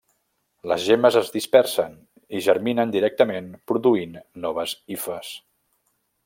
Les 0.69 0.85
gemmes 0.85 1.17
es 1.19 1.27
dispersen, 1.35 1.93
i 2.39 2.41
germinen 2.45 2.95
directament, 2.97 3.53
produint 3.73 4.17
noves 4.47 4.75
hifes. 4.95 5.31